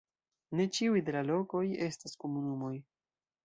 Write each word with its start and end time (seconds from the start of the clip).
Ne 0.59 0.65
ĉiuj 0.77 1.03
de 1.11 1.15
la 1.17 1.21
lokoj 1.29 1.63
estas 1.91 2.21
komunumoj. 2.27 2.77